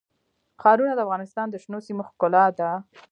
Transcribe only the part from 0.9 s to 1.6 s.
د افغانستان د